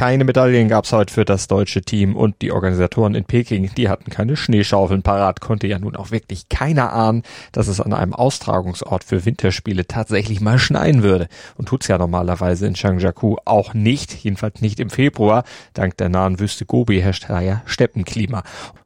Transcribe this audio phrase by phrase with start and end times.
[0.00, 4.10] Keine Medaillen gab's heute für das deutsche Team und die Organisatoren in Peking, die hatten
[4.10, 5.42] keine Schneeschaufeln parat.
[5.42, 10.40] Konnte ja nun auch wirklich keiner ahnen, dass es an einem Austragungsort für Winterspiele tatsächlich
[10.40, 11.28] mal schneien würde.
[11.58, 15.44] Und tut's ja normalerweise in Changjiakou auch nicht, jedenfalls nicht im Februar.
[15.74, 18.42] Dank der nahen Wüste Gobi herrscht da ja Steppenklima.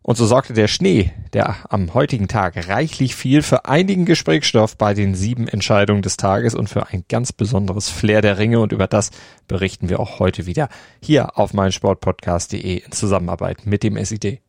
[0.07, 4.93] Und so sorgte der Schnee, der am heutigen Tag reichlich viel für einigen Gesprächsstoff bei
[4.93, 8.61] den sieben Entscheidungen des Tages und für ein ganz besonderes Flair der Ringe.
[8.61, 9.13] Und über das
[9.49, 10.69] berichten wir auch heute wieder
[11.01, 14.43] hier auf meinsportpodcast.de in Zusammenarbeit mit dem SID.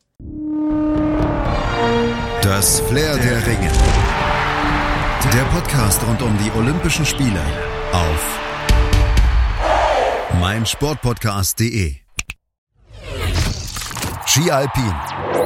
[2.42, 3.72] Das Flair der Ringe.
[5.32, 7.40] Der Podcast rund um die Olympischen Spiele
[7.92, 8.40] auf
[10.38, 11.94] meinsportpodcast.de.
[14.26, 14.92] Ski Alpin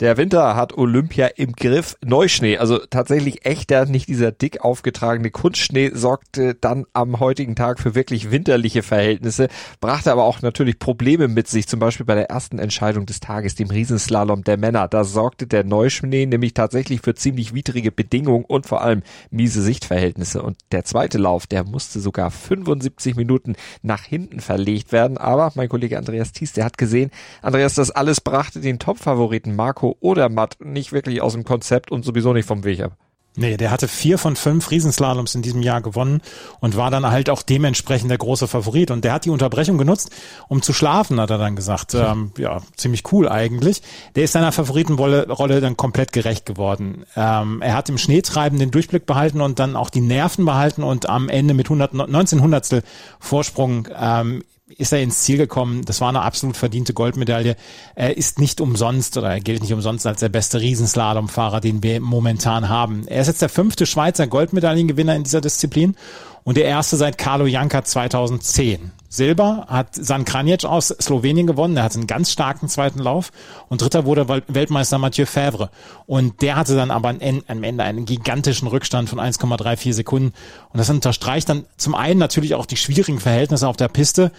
[0.00, 1.96] der Winter hat Olympia im Griff.
[2.04, 7.94] Neuschnee, also tatsächlich echter, nicht dieser dick aufgetragene Kunstschnee, sorgte dann am heutigen Tag für
[7.94, 9.48] wirklich winterliche Verhältnisse,
[9.80, 13.54] brachte aber auch natürlich Probleme mit sich, zum Beispiel bei der ersten Entscheidung des Tages,
[13.54, 14.86] dem Riesenslalom der Männer.
[14.86, 20.42] Da sorgte der Neuschnee nämlich tatsächlich für ziemlich widrige Bedingungen und vor allem miese Sichtverhältnisse.
[20.42, 25.16] Und der zweite Lauf, der musste sogar 75 Minuten nach hinten verlegt werden.
[25.16, 27.10] Aber mein Kollege Andreas Thies, der hat gesehen,
[27.40, 31.90] Andreas, das alles brachte den Topfavoriten Marco Marco oder Matt nicht wirklich aus dem Konzept
[31.90, 32.92] und sowieso nicht vom Weg ab.
[33.38, 36.22] Nee, der hatte vier von fünf Riesenslaloms in diesem Jahr gewonnen
[36.60, 38.90] und war dann halt auch dementsprechend der große Favorit.
[38.90, 40.10] Und der hat die Unterbrechung genutzt,
[40.48, 41.92] um zu schlafen, hat er dann gesagt.
[41.92, 43.82] Ähm, ja, ziemlich cool eigentlich.
[44.14, 47.04] Der ist seiner Favoritenrolle Rolle dann komplett gerecht geworden.
[47.14, 51.06] Ähm, er hat im Schneetreiben den Durchblick behalten und dann auch die Nerven behalten und
[51.06, 52.82] am Ende mit 100, 19 Hundertstel
[53.20, 55.84] Vorsprung ähm, ist er ins Ziel gekommen.
[55.84, 57.56] Das war eine absolut verdiente Goldmedaille.
[57.94, 62.00] Er ist nicht umsonst oder er gilt nicht umsonst als der beste Riesenslalomfahrer, den wir
[62.00, 63.06] momentan haben.
[63.06, 65.94] Er ist jetzt der fünfte Schweizer Goldmedaillengewinner in dieser Disziplin
[66.42, 68.90] und der erste seit Carlo Janka 2010.
[69.08, 71.76] Silber hat San Kranjec aus Slowenien gewonnen.
[71.76, 73.30] Er hatte einen ganz starken zweiten Lauf.
[73.68, 75.70] Und dritter wurde Weltmeister Mathieu Favre.
[76.06, 80.32] Und der hatte dann aber am Ende einen gigantischen Rückstand von 1,34 Sekunden.
[80.72, 84.32] Und das unterstreicht dann zum einen natürlich auch die schwierigen Verhältnisse auf der Piste,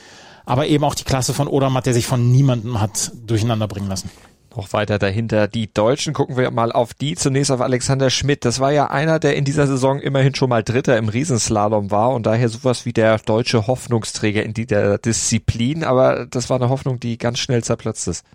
[0.45, 4.09] aber eben auch die Klasse von Odermatt, der sich von niemandem hat durcheinander bringen lassen.
[4.57, 6.16] Noch weiter dahinter die Deutschen.
[6.16, 7.13] Gucken wir mal auf die.
[7.13, 8.44] Zunächst auf Alexander Schmidt.
[8.44, 12.09] Das war ja einer, der in dieser Saison immerhin schon mal Dritter im Riesenslalom war
[12.09, 15.84] und daher sowas wie der deutsche Hoffnungsträger in dieser Disziplin.
[15.84, 18.25] Aber das war eine Hoffnung, die ganz schnell zerplatzt ist.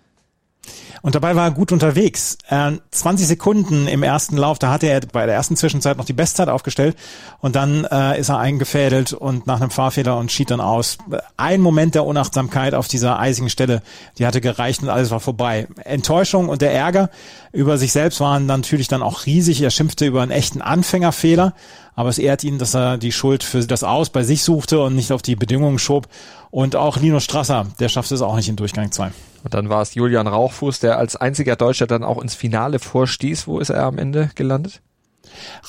[1.02, 2.38] Und dabei war er gut unterwegs.
[2.48, 6.12] Äh, 20 Sekunden im ersten Lauf, da hatte er bei der ersten Zwischenzeit noch die
[6.12, 6.96] Bestzeit aufgestellt
[7.40, 10.98] und dann äh, ist er eingefädelt und nach einem Fahrfehler und schied dann aus.
[11.36, 13.82] Ein Moment der Unachtsamkeit auf dieser eisigen Stelle,
[14.18, 15.66] die hatte gereicht und alles war vorbei.
[15.84, 17.10] Enttäuschung und der Ärger
[17.52, 19.60] über sich selbst waren natürlich dann auch riesig.
[19.60, 21.54] Er schimpfte über einen echten Anfängerfehler,
[21.94, 24.94] aber es ehrt ihn, dass er die Schuld für das Aus bei sich suchte und
[24.94, 26.08] nicht auf die Bedingungen schob.
[26.50, 29.12] Und auch Lino Strasser, der schaffte es auch nicht in Durchgang 2.
[29.44, 33.46] Und dann war es Julian Rauchfuß, der als einziger Deutscher dann auch ins Finale vorstieß.
[33.46, 34.80] Wo ist er am Ende gelandet?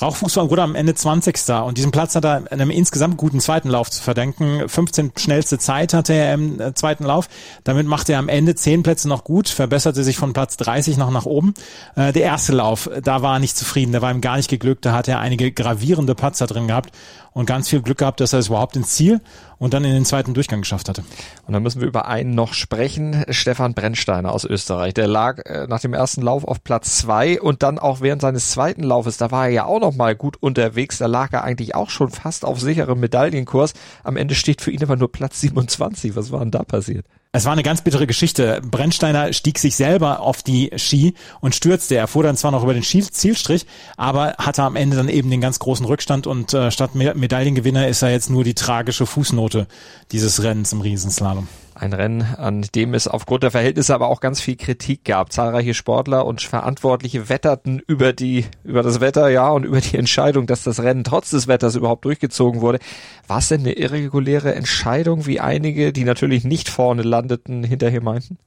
[0.00, 1.36] Rauchfuß war wurde am Ende 20.
[1.64, 4.68] Und diesen Platz hat er einem insgesamt guten zweiten Lauf zu verdenken.
[4.68, 7.28] 15 schnellste Zeit hatte er im äh, zweiten Lauf.
[7.64, 11.10] Damit machte er am Ende 10 Plätze noch gut, verbesserte sich von Platz 30 noch
[11.10, 11.54] nach oben.
[11.96, 14.84] Äh, der erste Lauf, da war er nicht zufrieden, der war ihm gar nicht geglückt.
[14.84, 16.90] Da hat er einige gravierende Patzer drin gehabt
[17.34, 19.20] und ganz viel Glück gehabt, dass er es überhaupt ins Ziel
[19.58, 21.04] und dann in den zweiten Durchgang geschafft hatte.
[21.46, 24.94] Und dann müssen wir über einen noch sprechen, Stefan Brennsteiner aus Österreich.
[24.94, 28.52] Der lag äh, nach dem ersten Lauf auf Platz zwei und dann auch während seines
[28.52, 31.74] zweiten Laufes, da war er ja auch noch mal gut unterwegs, da lag er eigentlich
[31.74, 33.74] auch schon fast auf sicherem Medaillenkurs.
[34.04, 36.14] Am Ende steht für ihn aber nur Platz 27.
[36.14, 37.04] Was war denn da passiert?
[37.36, 38.62] Es war eine ganz bittere Geschichte.
[38.64, 41.96] Brennsteiner stieg sich selber auf die Ski und stürzte.
[41.96, 45.40] Er fuhr dann zwar noch über den Zielstrich, aber hatte am Ende dann eben den
[45.40, 49.66] ganz großen Rückstand und äh, statt Medaillengewinner ist er jetzt nur die tragische Fußnote
[50.12, 51.48] dieses Rennens im Riesenslalom.
[51.74, 55.32] Ein Rennen, an dem es aufgrund der Verhältnisse aber auch ganz viel Kritik gab.
[55.32, 60.46] Zahlreiche Sportler und Verantwortliche wetterten über die, über das Wetter, ja, und über die Entscheidung,
[60.46, 62.78] dass das Rennen trotz des Wetters überhaupt durchgezogen wurde.
[63.26, 68.38] War es denn eine irreguläre Entscheidung, wie einige, die natürlich nicht vorne landeten, hinterher meinten?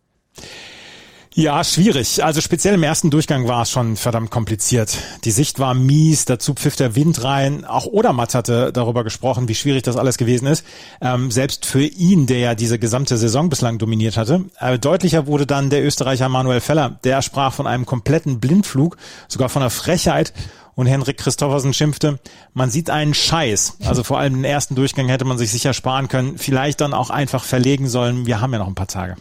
[1.39, 2.23] Ja, schwierig.
[2.23, 4.97] Also speziell im ersten Durchgang war es schon verdammt kompliziert.
[5.23, 7.63] Die Sicht war mies, dazu pfiff der Wind rein.
[7.63, 10.65] Auch Odermatt hatte darüber gesprochen, wie schwierig das alles gewesen ist.
[10.99, 14.45] Ähm, selbst für ihn, der ja diese gesamte Saison bislang dominiert hatte.
[14.59, 16.97] Äh, deutlicher wurde dann der Österreicher Manuel Feller.
[17.03, 18.97] Der sprach von einem kompletten Blindflug,
[19.27, 20.33] sogar von einer Frechheit.
[20.73, 22.17] Und Henrik Christoffersen schimpfte,
[22.55, 23.77] man sieht einen Scheiß.
[23.85, 26.39] Also vor allem den ersten Durchgang hätte man sich sicher sparen können.
[26.39, 28.25] Vielleicht dann auch einfach verlegen sollen.
[28.25, 29.17] Wir haben ja noch ein paar Tage.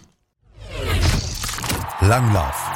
[2.08, 2.70] Langlauf.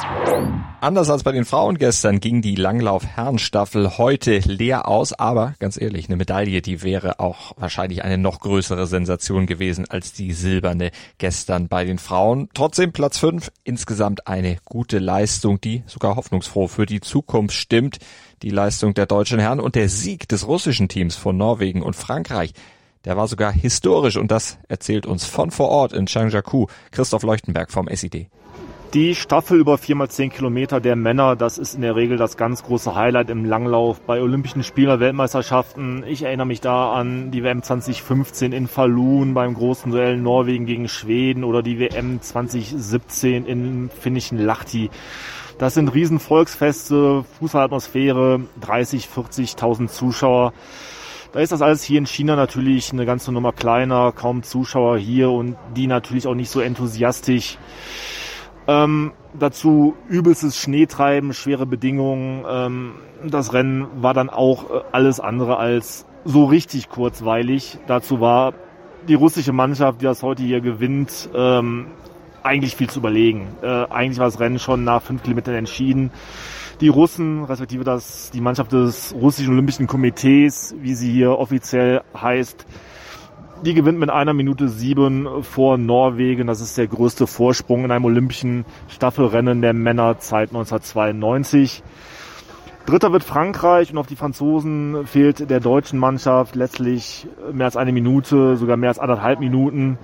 [0.81, 6.09] Anders als bei den Frauen gestern ging die Langlauf-Herrenstaffel heute leer aus, aber ganz ehrlich,
[6.09, 11.69] eine Medaille, die wäre auch wahrscheinlich eine noch größere Sensation gewesen als die silberne gestern
[11.69, 12.49] bei den Frauen.
[12.53, 17.99] Trotzdem Platz 5, insgesamt eine gute Leistung, die sogar hoffnungsfroh für die Zukunft stimmt.
[18.41, 22.51] Die Leistung der deutschen Herren und der Sieg des russischen Teams von Norwegen und Frankreich.
[23.05, 27.71] Der war sogar historisch und das erzählt uns von vor Ort in Changjiakou Christoph Leuchtenberg
[27.71, 28.27] vom SID.
[28.93, 32.93] Die Staffel über 4x10 Kilometer der Männer, das ist in der Regel das ganz große
[32.93, 36.03] Highlight im Langlauf bei Olympischen Spielen, Weltmeisterschaften.
[36.05, 40.89] Ich erinnere mich da an die WM 2015 in Falun beim großen Duell Norwegen gegen
[40.89, 44.89] Schweden oder die WM 2017 in finnischen Lahti.
[45.57, 50.51] Das sind Riesenvolksfeste, Fußballatmosphäre, 30, 40.000 Zuschauer.
[51.31, 55.31] Da ist das alles hier in China natürlich eine ganze Nummer kleiner, kaum Zuschauer hier
[55.31, 57.57] und die natürlich auch nicht so enthusiastisch.
[58.71, 62.45] Ähm, dazu übelstes Schneetreiben, schwere Bedingungen.
[62.47, 62.91] Ähm,
[63.25, 67.79] das Rennen war dann auch äh, alles andere als so richtig kurzweilig.
[67.87, 68.53] Dazu war
[69.07, 71.87] die russische Mannschaft, die das heute hier gewinnt, ähm,
[72.43, 73.47] eigentlich viel zu überlegen.
[73.61, 76.11] Äh, eigentlich war das Rennen schon nach fünf Kilometern entschieden.
[76.79, 82.65] Die Russen, respektive das, die Mannschaft des russischen Olympischen Komitees, wie sie hier offiziell heißt,
[83.63, 86.47] die gewinnt mit einer Minute sieben vor Norwegen.
[86.47, 91.83] Das ist der größte Vorsprung in einem olympischen Staffelrennen der Männer seit 1992.
[92.87, 97.91] Dritter wird Frankreich und auf die Franzosen fehlt der deutschen Mannschaft letztlich mehr als eine
[97.91, 99.99] Minute, sogar mehr als anderthalb Minuten.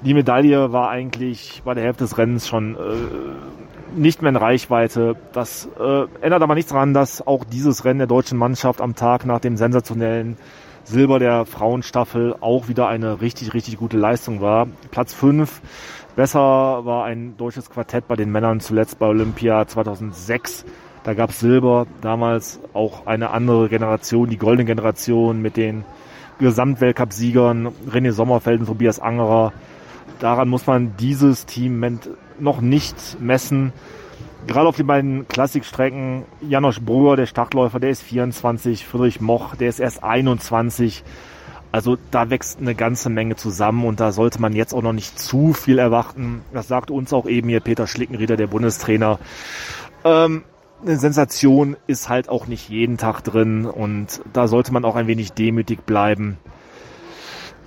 [0.00, 5.16] Die Medaille war eigentlich bei der Hälfte des Rennens schon äh, nicht mehr in Reichweite.
[5.32, 9.26] Das äh, ändert aber nichts daran, dass auch dieses Rennen der deutschen Mannschaft am Tag
[9.26, 10.36] nach dem sensationellen
[10.88, 14.68] Silber der Frauenstaffel auch wieder eine richtig, richtig gute Leistung war.
[14.90, 15.60] Platz 5.
[16.16, 20.64] Besser war ein deutsches Quartett bei den Männern zuletzt bei Olympia 2006.
[21.04, 25.84] Da gab es Silber, damals auch eine andere Generation, die goldene Generation mit den
[26.38, 29.52] Gesamtweltcup-Siegern René Sommerfeld und Tobias Angerer.
[30.20, 32.00] Daran muss man dieses Team
[32.38, 33.74] noch nicht messen
[34.46, 39.68] gerade auf den beiden Klassikstrecken, Janosch Brugger, der Startläufer, der ist 24, Friedrich Moch, der
[39.68, 41.04] ist erst 21.
[41.70, 45.18] Also da wächst eine ganze Menge zusammen und da sollte man jetzt auch noch nicht
[45.18, 46.42] zu viel erwarten.
[46.52, 49.18] Das sagt uns auch eben hier Peter Schlickenrieder, der Bundestrainer.
[50.04, 50.44] Ähm,
[50.80, 55.08] eine Sensation ist halt auch nicht jeden Tag drin und da sollte man auch ein
[55.08, 56.38] wenig demütig bleiben.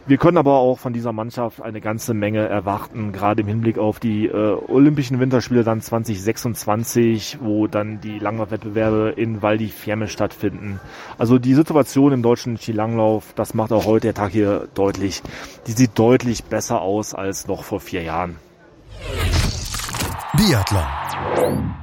[0.07, 4.00] Wir können aber auch von dieser Mannschaft eine ganze Menge erwarten, gerade im Hinblick auf
[4.00, 10.80] die äh, Olympischen Winterspiele dann 2026, wo dann die Langlaufwettbewerbe in Val di Fiemme stattfinden.
[11.19, 15.21] Also die Situation im deutschen Skilanglauf, das macht auch heute der Tag hier deutlich,
[15.68, 18.38] die sieht deutlich besser aus als noch vor vier Jahren.
[20.36, 21.75] Biathlon.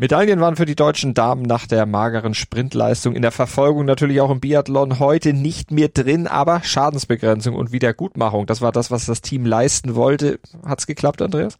[0.00, 4.30] Medaillen waren für die deutschen Damen nach der mageren Sprintleistung in der Verfolgung natürlich auch
[4.30, 9.20] im Biathlon heute nicht mehr drin, aber Schadensbegrenzung und Wiedergutmachung, das war das, was das
[9.20, 10.40] Team leisten wollte.
[10.64, 11.58] Hat's geklappt, Andreas?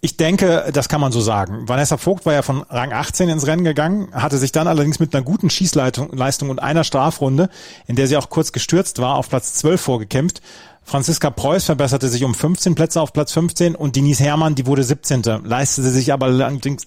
[0.00, 1.68] Ich denke, das kann man so sagen.
[1.68, 5.12] Vanessa Vogt war ja von Rang 18 ins Rennen gegangen, hatte sich dann allerdings mit
[5.12, 7.50] einer guten Schießleistung und einer Strafrunde,
[7.88, 10.42] in der sie auch kurz gestürzt war, auf Platz 12 vorgekämpft.
[10.84, 14.84] Franziska Preuß verbesserte sich um 15 Plätze auf Platz 15 und Denise Herrmann, die wurde
[14.84, 15.22] 17.
[15.42, 16.84] Leistete sich aber allerdings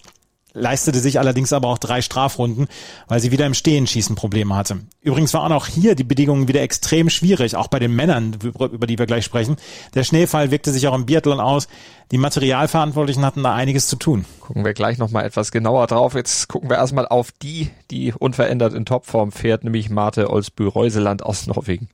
[0.54, 2.68] leistete sich allerdings aber auch drei Strafrunden,
[3.08, 4.82] weil sie wieder im Stehenschießen Probleme hatte.
[5.02, 9.00] Übrigens waren auch hier die Bedingungen wieder extrem schwierig, auch bei den Männern, über die
[9.00, 9.58] wir gleich sprechen.
[9.94, 11.68] Der Schneefall wirkte sich auch im Biathlon aus.
[12.12, 14.26] Die Materialverantwortlichen hatten da einiges zu tun.
[14.42, 16.14] Gucken wir gleich nochmal etwas genauer drauf.
[16.14, 21.48] Jetzt gucken wir erstmal auf die, die unverändert in Topform fährt, nämlich Marte Olsbü-Reuseland aus
[21.48, 21.90] Norwegen.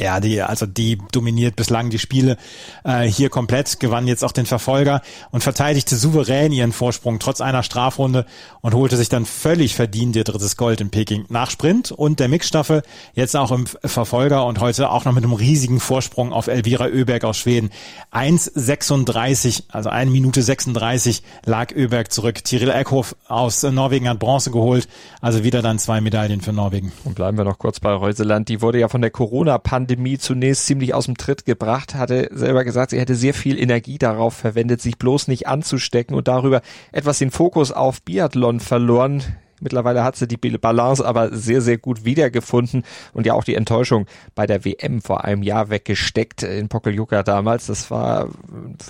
[0.00, 2.36] Ja, die, also die dominiert bislang die Spiele
[2.84, 5.02] äh, hier komplett, gewann jetzt auch den Verfolger
[5.32, 8.24] und verteidigte souverän ihren Vorsprung trotz einer Strafrunde
[8.60, 11.24] und holte sich dann völlig verdient ihr drittes Gold in Peking.
[11.30, 12.82] Nach Sprint und der Mixstaffel
[13.14, 17.24] jetzt auch im Verfolger und heute auch noch mit einem riesigen Vorsprung auf Elvira Öberg
[17.24, 17.70] aus Schweden.
[18.12, 22.44] 1,36, also 1 Minute 36 lag Öberg zurück.
[22.44, 24.86] Tiril Eckhoff aus Norwegen hat Bronze geholt,
[25.20, 26.92] also wieder dann zwei Medaillen für Norwegen.
[27.02, 28.48] Und bleiben wir noch kurz bei Reuseland.
[28.48, 32.62] Die wurde ja von der Corona-Pandemie Pandemie zunächst ziemlich aus dem Tritt gebracht, hatte selber
[32.62, 36.60] gesagt, sie hätte sehr viel Energie darauf verwendet, sich bloß nicht anzustecken und darüber
[36.92, 39.22] etwas den Fokus auf Biathlon verloren.
[39.60, 44.04] Mittlerweile hat sie die Balance aber sehr, sehr gut wiedergefunden und ja auch die Enttäuschung
[44.34, 47.66] bei der WM vor einem Jahr weggesteckt in Pokeljuka damals.
[47.66, 48.28] Das war,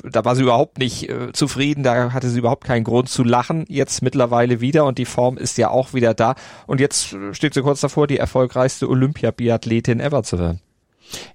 [0.02, 3.66] da war sie überhaupt nicht äh, zufrieden, da hatte sie überhaupt keinen Grund zu lachen.
[3.68, 6.34] Jetzt mittlerweile wieder und die Form ist ja auch wieder da.
[6.66, 10.60] Und jetzt steht sie kurz davor, die erfolgreichste Olympiabiathletin ever zu werden.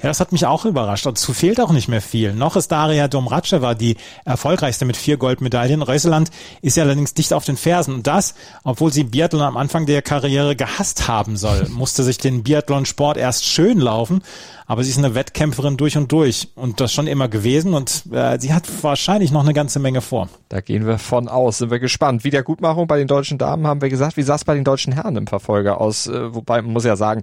[0.01, 1.05] Ja, das hat mich auch überrascht.
[1.05, 2.33] Dazu fehlt auch nicht mehr viel.
[2.33, 5.81] Noch ist Daria Domracheva die erfolgreichste mit vier Goldmedaillen.
[5.81, 6.29] Reuseland
[6.61, 7.95] ist ja allerdings dicht auf den Fersen.
[7.95, 12.43] Und das, obwohl sie Biathlon am Anfang der Karriere gehasst haben soll, musste sich den
[12.43, 14.21] Biathlon-Sport erst schön laufen.
[14.65, 18.39] Aber sie ist eine Wettkämpferin durch und durch und das schon immer gewesen und äh,
[18.39, 20.29] sie hat wahrscheinlich noch eine ganze Menge vor.
[20.47, 22.23] Da gehen wir von aus, sind wir gespannt.
[22.23, 24.15] Wiedergutmachung bei den deutschen Damen haben wir gesagt.
[24.15, 26.07] Wie sah es bei den deutschen Herren im Verfolger aus?
[26.07, 27.21] Äh, wobei man muss ja sagen,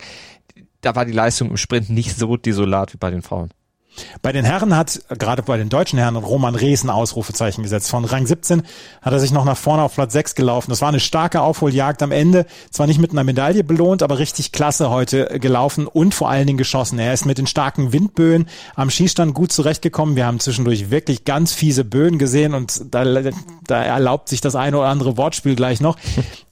[0.80, 3.50] da war die Leistung im Sprint nicht so desolat wie bei den Frauen.
[4.22, 7.90] Bei den Herren hat, gerade bei den deutschen Herren, Roman Rees ein Ausrufezeichen gesetzt.
[7.90, 8.62] Von Rang 17
[9.02, 10.70] hat er sich noch nach vorne auf Platz 6 gelaufen.
[10.70, 12.46] Das war eine starke Aufholjagd am Ende.
[12.70, 16.58] Zwar nicht mit einer Medaille belohnt, aber richtig klasse heute gelaufen und vor allen Dingen
[16.58, 16.98] geschossen.
[16.98, 20.16] Er ist mit den starken Windböen am Schießstand gut zurechtgekommen.
[20.16, 23.04] Wir haben zwischendurch wirklich ganz fiese Böen gesehen und da,
[23.66, 25.96] da erlaubt sich das eine oder andere Wortspiel gleich noch.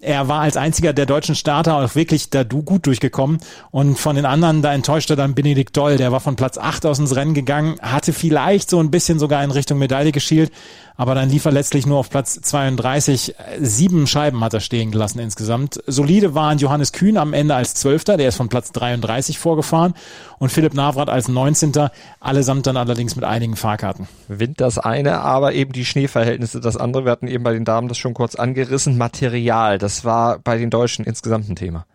[0.00, 3.38] Er war als einziger der deutschen Starter auch wirklich da gut durchgekommen
[3.70, 5.96] und von den anderen, da enttäuschte dann Benedikt Doll.
[5.96, 9.42] Der war von Platz 8 aus ins Rennen gegangen, hatte vielleicht so ein bisschen sogar
[9.44, 10.52] in Richtung Medaille geschielt,
[10.96, 13.34] aber dann lief er letztlich nur auf Platz 32.
[13.60, 15.80] Sieben Scheiben hat er stehen gelassen insgesamt.
[15.86, 19.94] Solide waren Johannes Kühn am Ende als Zwölfter, der ist von Platz 33 vorgefahren
[20.38, 24.08] und Philipp Navrat als Neunzehnter, allesamt dann allerdings mit einigen Fahrkarten.
[24.26, 27.04] Wind das eine, aber eben die Schneeverhältnisse das andere.
[27.04, 28.98] Wir hatten eben bei den Damen das schon kurz angerissen.
[28.98, 31.86] Material, das war bei den Deutschen insgesamt ein Thema.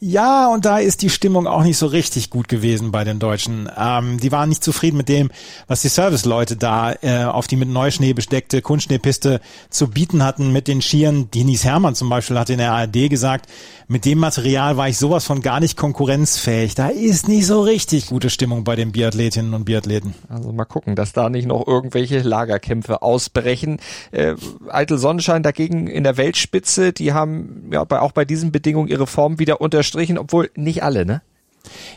[0.00, 3.68] Ja, und da ist die Stimmung auch nicht so richtig gut gewesen bei den Deutschen.
[3.76, 5.30] Ähm, die waren nicht zufrieden mit dem,
[5.66, 10.68] was die Serviceleute da äh, auf die mit Neuschnee besteckte Kunstschneepiste zu bieten hatten mit
[10.68, 11.30] den Skiern.
[11.30, 13.46] Dinis Hermann zum Beispiel hat in der ARD gesagt,
[13.90, 16.74] mit dem Material war ich sowas von gar nicht konkurrenzfähig.
[16.74, 20.14] Da ist nicht so richtig gute Stimmung bei den Biathletinnen und Biathleten.
[20.28, 23.78] Also mal gucken, dass da nicht noch irgendwelche Lagerkämpfe ausbrechen.
[24.10, 24.34] Äh,
[24.68, 29.06] Eitel Sonnenschein dagegen in der Weltspitze, die haben ja bei, auch bei diesen Bedingungen ihre
[29.06, 31.22] Form wieder unterstrichen, obwohl nicht alle, ne?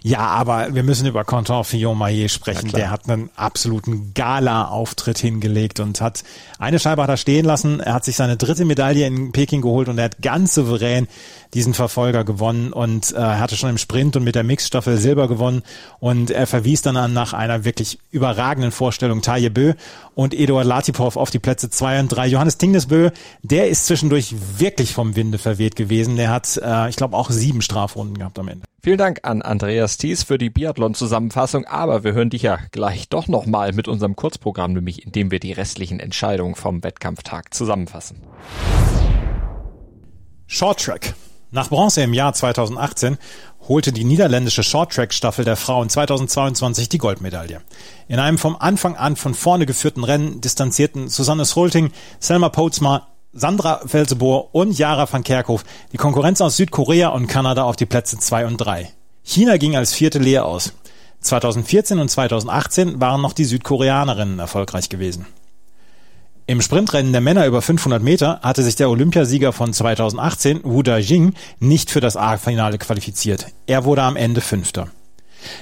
[0.03, 2.71] Ja, aber wir müssen über Quentin Fillon-Maillet sprechen.
[2.71, 6.23] Der hat einen absoluten Gala-Auftritt hingelegt und hat
[6.59, 7.79] eine Scheibe hat er stehen lassen.
[7.79, 11.07] Er hat sich seine dritte Medaille in Peking geholt und er hat ganz souverän
[11.53, 15.63] diesen Verfolger gewonnen und äh, hatte schon im Sprint und mit der Mixstaffel Silber gewonnen
[15.99, 19.73] und er verwies dann an nach einer wirklich überragenden Vorstellung Taye Bö
[20.15, 22.27] und Eduard Latipov auf die Plätze zwei und drei.
[22.27, 23.11] Johannes Tingnesbö,
[23.43, 26.15] der ist zwischendurch wirklich vom Winde verweht gewesen.
[26.15, 28.65] Der hat, äh, ich glaube, auch sieben Strafrunden gehabt am Ende.
[28.83, 33.27] Vielen Dank an Andreas Thies für die Biathlon-Zusammenfassung, aber wir hören dich ja gleich doch
[33.27, 38.23] nochmal mit unserem Kurzprogramm, nämlich indem wir die restlichen Entscheidungen vom Wettkampftag zusammenfassen.
[40.47, 41.13] Short Track.
[41.51, 43.19] Nach Bronze im Jahr 2018
[43.67, 47.61] holte die niederländische Shorttrack-Staffel der Frauen 2022 die Goldmedaille.
[48.07, 53.79] In einem vom Anfang an von vorne geführten Rennen distanzierten Susanne Schrolting, Selma Potsma, Sandra
[53.85, 58.45] Felsebohr und Jara van Kerkhoff die Konkurrenz aus Südkorea und Kanada auf die Plätze 2
[58.45, 58.91] und 3.
[59.23, 60.73] China ging als vierte leer aus.
[61.21, 65.27] 2014 und 2018 waren noch die Südkoreanerinnen erfolgreich gewesen.
[66.45, 71.33] Im Sprintrennen der Männer über 500 Meter hatte sich der Olympiasieger von 2018, Wu Dajing,
[71.59, 73.45] nicht für das A-Finale qualifiziert.
[73.65, 74.89] Er wurde am Ende Fünfter.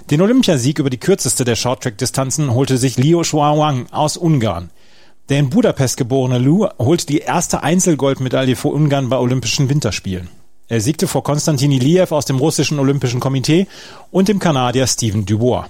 [0.10, 4.72] Den Olympiasieg über die kürzeste der Shorttrack-Distanzen holte sich Liu Shuawang aus Ungarn.
[5.30, 10.28] Der in Budapest geborene Lu holte die erste Einzelgoldmedaille für Ungarn bei Olympischen Winterspielen.
[10.68, 13.68] Er siegte vor Konstantin Iliev aus dem russischen Olympischen Komitee
[14.10, 15.68] und dem Kanadier Steven Dubois.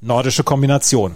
[0.00, 1.14] Nordische Kombination.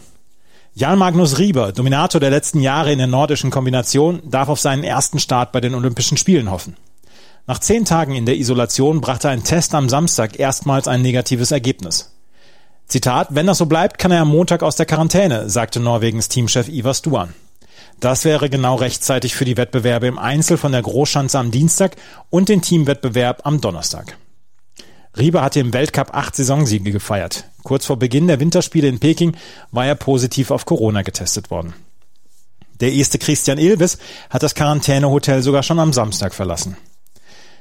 [0.72, 5.18] Jan Magnus Rieber, Dominator der letzten Jahre in der nordischen Kombination, darf auf seinen ersten
[5.18, 6.76] Start bei den Olympischen Spielen hoffen.
[7.48, 12.12] Nach zehn Tagen in der Isolation brachte ein Test am Samstag erstmals ein negatives Ergebnis.
[12.90, 16.68] Zitat, wenn das so bleibt, kann er am Montag aus der Quarantäne, sagte Norwegens Teamchef
[16.68, 17.34] Ivar Stuan.
[18.00, 21.94] Das wäre genau rechtzeitig für die Wettbewerbe im Einzel von der Großschanze am Dienstag
[22.30, 24.16] und den Teamwettbewerb am Donnerstag.
[25.16, 27.44] Rieber hatte im Weltcup acht Saisonsiege gefeiert.
[27.62, 29.36] Kurz vor Beginn der Winterspiele in Peking
[29.70, 31.74] war er positiv auf Corona getestet worden.
[32.80, 33.98] Der erste Christian Ilves
[34.30, 36.76] hat das Quarantänehotel sogar schon am Samstag verlassen.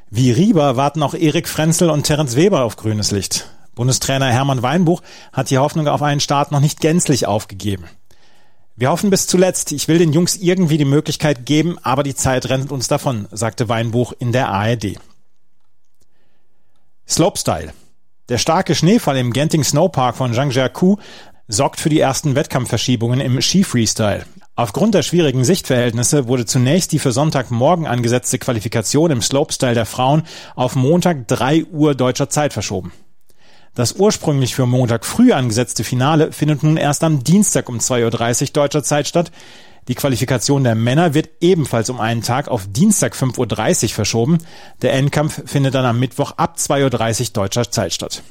[0.10, 3.48] Wie Rieber warten auch Erik Frenzel und Terence Weber auf grünes Licht.
[3.76, 7.86] Bundestrainer Hermann Weinbuch hat die Hoffnung auf einen Start noch nicht gänzlich aufgegeben.
[8.76, 9.74] Wir hoffen bis zuletzt.
[9.74, 13.68] Ich will den Jungs irgendwie die Möglichkeit geben, aber die Zeit rennt uns davon, sagte
[13.68, 14.96] Weinbuch in der ARD.
[17.06, 17.74] Slopestyle.
[18.30, 20.98] Der starke Schneefall im Genting Snowpark von Zhangjiakou
[21.50, 24.26] sorgt für die ersten Wettkampfverschiebungen im Ski-Freestyle.
[24.56, 30.24] Aufgrund der schwierigen Sichtverhältnisse wurde zunächst die für Sonntagmorgen angesetzte Qualifikation im Slopestyle der Frauen
[30.56, 32.94] auf Montag 3 Uhr deutscher Zeit verschoben.
[33.80, 38.48] Das ursprünglich für Montag früh angesetzte Finale findet nun erst am Dienstag um 2.30 Uhr
[38.52, 39.32] deutscher Zeit statt.
[39.88, 44.40] Die Qualifikation der Männer wird ebenfalls um einen Tag auf Dienstag 5.30 Uhr verschoben.
[44.82, 48.22] Der Endkampf findet dann am Mittwoch ab 2.30 Uhr deutscher Zeit statt.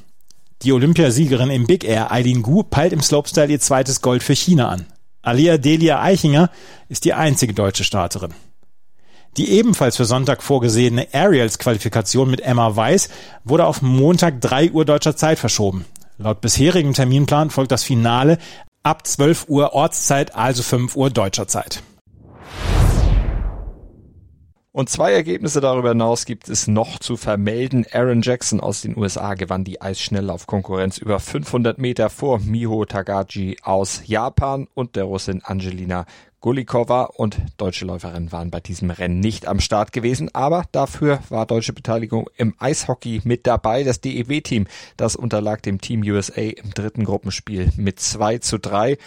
[0.65, 4.69] Die Olympiasiegerin im Big Air Eileen Gu peilt im Slopestyle ihr zweites Gold für China
[4.69, 4.85] an.
[5.23, 6.51] Alia Delia Eichinger
[6.91, 8.35] ist die einzige deutsche Starterin.
[9.37, 13.09] Die ebenfalls für Sonntag vorgesehene Aerials-Qualifikation mit Emma Weiß
[13.45, 15.85] wurde auf Montag 3 Uhr deutscher Zeit verschoben.
[16.19, 18.39] Laut bisherigem Terminplan folgt das Finale
[18.83, 21.83] ab 12 Uhr Ortszeit, also 5 Uhr deutscher Zeit.
[24.79, 27.85] Und zwei Ergebnisse darüber hinaus gibt es noch zu vermelden.
[27.91, 34.03] Aaron Jackson aus den USA gewann die Eisschnelllaufkonkurrenz über 500 Meter vor Miho Tagaji aus
[34.07, 36.07] Japan und der Russin Angelina
[36.41, 41.47] Gulikova und deutsche Läuferinnen waren bei diesem Rennen nicht am Start gewesen, aber dafür war
[41.47, 43.83] deutsche Beteiligung im Eishockey mit dabei.
[43.83, 48.99] Das DEW-Team, das unterlag dem Team USA im dritten Gruppenspiel mit 2 zu 3.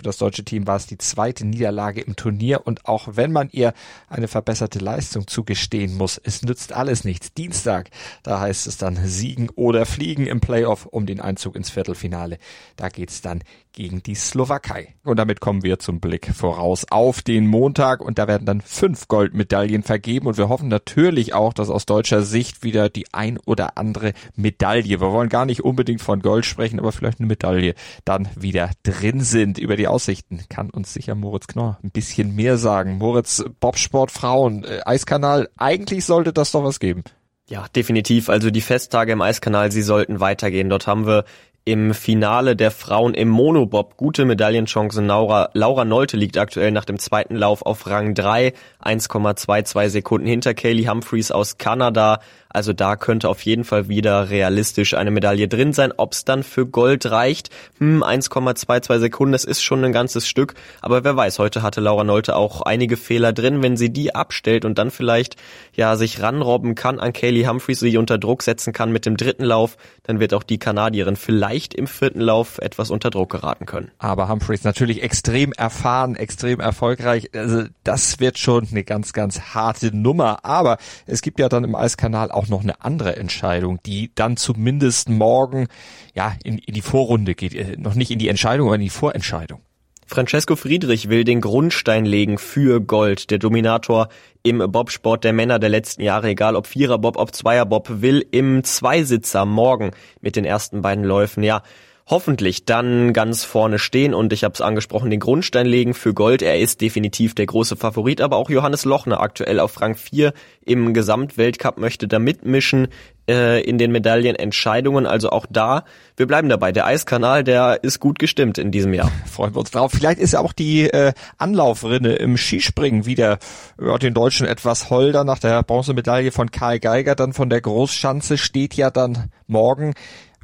[0.00, 3.50] Für das deutsche Team war es die zweite Niederlage im Turnier und auch wenn man
[3.52, 3.74] ihr
[4.08, 7.34] eine verbesserte Leistung zugestehen muss, es nützt alles nichts.
[7.34, 7.90] Dienstag,
[8.22, 12.38] da heißt es dann siegen oder fliegen im Playoff um den Einzug ins Viertelfinale.
[12.76, 13.42] Da geht's dann
[13.72, 14.94] gegen die Slowakei.
[15.04, 19.06] Und damit kommen wir zum Blick voraus auf den Montag und da werden dann fünf
[19.08, 23.76] Goldmedaillen vergeben und wir hoffen natürlich auch, dass aus deutscher Sicht wieder die ein oder
[23.78, 28.28] andere Medaille, wir wollen gar nicht unbedingt von Gold sprechen, aber vielleicht eine Medaille dann
[28.34, 29.58] wieder drin sind.
[29.58, 32.98] Über die Aussichten kann uns sicher Moritz Knorr ein bisschen mehr sagen.
[32.98, 37.04] Moritz, Bobsport Frauen, äh, Eiskanal, eigentlich sollte das doch was geben.
[37.48, 38.28] Ja, definitiv.
[38.28, 40.70] Also die Festtage im Eiskanal, sie sollten weitergehen.
[40.70, 41.24] Dort haben wir
[41.64, 45.06] im Finale der Frauen im Monobob gute Medaillenchancen.
[45.06, 50.54] Laura, Laura Nolte liegt aktuell nach dem zweiten Lauf auf Rang 3, 1,22 Sekunden hinter
[50.54, 52.20] Kaylee Humphreys aus Kanada.
[52.52, 55.92] Also da könnte auf jeden Fall wieder realistisch eine Medaille drin sein.
[55.96, 60.54] Ob es dann für Gold reicht, hm, 1,22 Sekunden, das ist schon ein ganzes Stück.
[60.82, 63.62] Aber wer weiß, heute hatte Laura Nolte auch einige Fehler drin.
[63.62, 65.36] Wenn sie die abstellt und dann vielleicht
[65.74, 69.44] ja sich ranrobben kann an Kaylee Humphreys, sie unter Druck setzen kann mit dem dritten
[69.44, 73.92] Lauf, dann wird auch die Kanadierin vielleicht im vierten Lauf etwas unter Druck geraten können.
[73.98, 77.30] Aber Humphreys natürlich extrem erfahren, extrem erfolgreich.
[77.32, 80.44] Also das wird schon eine ganz, ganz harte Nummer.
[80.44, 85.08] Aber es gibt ja dann im Eiskanal auch noch eine andere Entscheidung, die dann zumindest
[85.08, 85.68] morgen
[86.14, 87.54] ja in, in die Vorrunde geht.
[87.54, 89.60] Äh, noch nicht in die Entscheidung, aber in die Vorentscheidung.
[90.06, 93.30] Francesco Friedrich will den Grundstein legen für Gold.
[93.30, 94.08] Der Dominator
[94.42, 99.44] im Bobsport der Männer der letzten Jahre, egal ob Viererbob, ob Zweierbob, will im Zweisitzer
[99.44, 101.62] morgen mit den ersten beiden Läufen, ja,
[102.10, 106.42] hoffentlich dann ganz vorne stehen und ich habe es angesprochen, den Grundstein legen für Gold.
[106.42, 110.32] Er ist definitiv der große Favorit, aber auch Johannes Lochner aktuell auf Rang 4
[110.64, 112.88] im Gesamtweltcup möchte da mitmischen
[113.28, 115.06] äh, in den Medaillenentscheidungen.
[115.06, 115.84] Also auch da,
[116.16, 116.72] wir bleiben dabei.
[116.72, 119.10] Der Eiskanal, der ist gut gestimmt in diesem Jahr.
[119.26, 119.92] Freuen wir uns drauf.
[119.92, 123.38] Vielleicht ist ja auch die äh, Anlaufrinne im Skispringen wieder
[123.80, 125.22] ja, den Deutschen etwas holder.
[125.22, 129.94] Nach der Bronzemedaille von Karl Geiger, dann von der Großschanze steht ja dann morgen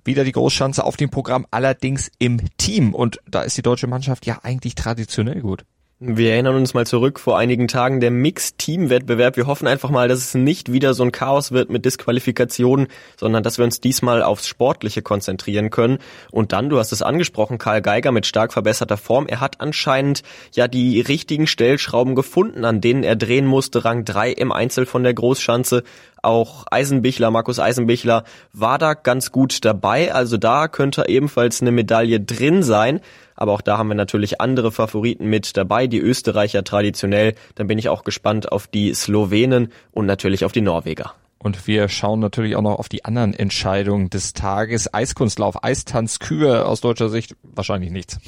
[0.07, 2.95] wieder die Großschanze auf dem Programm, allerdings im Team.
[2.95, 5.65] Und da ist die deutsche Mannschaft ja eigentlich traditionell gut.
[5.99, 9.39] Wir erinnern uns mal zurück vor einigen Tagen der Mix-Team-Wettbewerb.
[9.39, 13.43] Wir hoffen einfach mal, dass es nicht wieder so ein Chaos wird mit Disqualifikationen, sondern
[13.43, 15.97] dass wir uns diesmal aufs Sportliche konzentrieren können.
[16.31, 19.27] Und dann, du hast es angesprochen, Karl Geiger mit stark verbesserter Form.
[19.27, 23.87] Er hat anscheinend ja die richtigen Stellschrauben gefunden, an denen er drehen musste.
[23.87, 25.83] Rang 3 im Einzel von der Großschanze.
[26.27, 30.13] Auch Eisenbichler, Markus Eisenbichler war da ganz gut dabei.
[30.13, 32.99] Also da könnte ebenfalls eine Medaille drin sein.
[33.37, 37.37] Aber auch da haben wir natürlich andere Favoriten mit dabei, die Österreicher traditionell.
[37.55, 41.15] Dann bin ich auch gespannt auf die Slowenen und natürlich auf die Norweger.
[41.39, 44.93] Und wir schauen natürlich auch noch auf die anderen Entscheidungen des Tages.
[44.93, 48.19] Eiskunstlauf, Eistanz, Kühe aus deutscher Sicht wahrscheinlich nichts.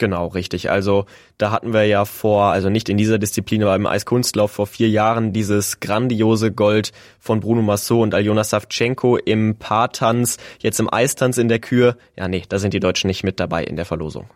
[0.00, 0.70] Genau, richtig.
[0.70, 1.04] Also
[1.36, 4.88] da hatten wir ja vor, also nicht in dieser Disziplin, aber im Eiskunstlauf vor vier
[4.88, 11.36] Jahren dieses grandiose Gold von Bruno Massot und Aljona Savchenko im Paartanz, jetzt im Eistanz
[11.36, 11.98] in der Kür.
[12.16, 14.30] Ja, nee, da sind die Deutschen nicht mit dabei in der Verlosung.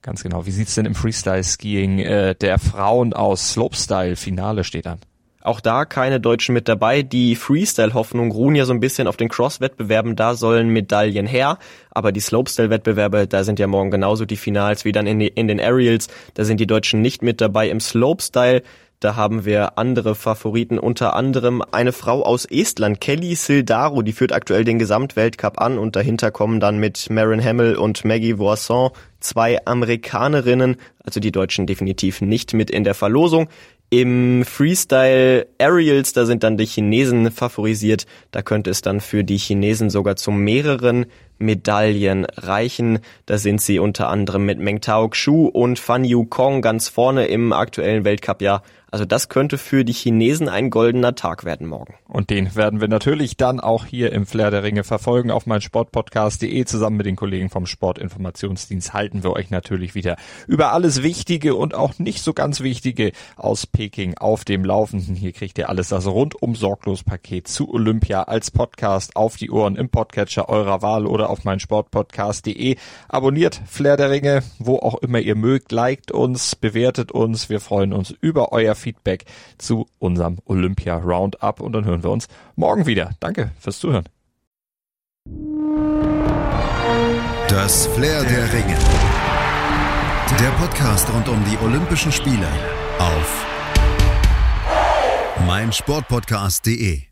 [0.00, 0.46] Ganz genau.
[0.46, 3.52] Wie sieht's denn im Freestyle-Skiing äh, der Frauen aus?
[3.52, 4.98] Slopestyle-Finale steht an.
[5.42, 7.02] Auch da keine Deutschen mit dabei.
[7.02, 10.14] Die Freestyle-Hoffnung ruhen ja so ein bisschen auf den Cross-Wettbewerben.
[10.14, 11.58] Da sollen Medaillen her.
[11.90, 15.48] Aber die Slopestyle-Wettbewerbe, da sind ja morgen genauso die Finals wie dann in, die, in
[15.48, 16.08] den Aerials.
[16.34, 18.62] Da sind die Deutschen nicht mit dabei im Slopestyle.
[19.02, 24.30] Da haben wir andere Favoriten, unter anderem eine Frau aus Estland, Kelly Sildaro, die führt
[24.30, 29.58] aktuell den Gesamtweltcup an und dahinter kommen dann mit Marin Hamill und Maggie Voisin zwei
[29.64, 33.48] Amerikanerinnen, also die Deutschen definitiv nicht mit in der Verlosung.
[33.92, 38.06] Im Freestyle Aerials, da sind dann die Chinesen favorisiert.
[38.30, 41.04] Da könnte es dann für die Chinesen sogar zu mehreren
[41.38, 43.00] Medaillen reichen.
[43.26, 47.26] Da sind sie unter anderem mit Meng Tao Xu und Fan Yu Kong ganz vorne
[47.26, 48.62] im aktuellen Weltcup-Jahr.
[48.92, 51.94] Also das könnte für die Chinesen ein goldener Tag werden morgen.
[52.08, 55.30] Und den werden wir natürlich dann auch hier im Flair der Ringe verfolgen.
[55.30, 60.16] Auf mein Sportpodcast.de zusammen mit den Kollegen vom Sportinformationsdienst halten wir euch natürlich wieder
[60.46, 65.16] über alles Wichtige und auch nicht so ganz Wichtige aus Peking auf dem Laufenden.
[65.16, 69.76] Hier kriegt ihr alles das rundum sorglos Paket zu Olympia als Podcast auf die Ohren
[69.76, 72.76] im Podcatcher eurer Wahl oder auf mein Sportpodcast.de.
[73.08, 77.48] Abonniert Flair der Ringe, wo auch immer ihr mögt, liked uns, bewertet uns.
[77.48, 79.24] Wir freuen uns über euer Feedback
[79.58, 83.10] zu unserem Olympia Roundup und dann hören wir uns morgen wieder.
[83.18, 84.04] Danke fürs Zuhören.
[87.48, 88.76] Das Flair der Ringe.
[90.40, 92.48] Der Podcast rund um die Olympischen Spiele
[92.98, 93.46] auf
[95.46, 97.11] meinsportpodcast.de.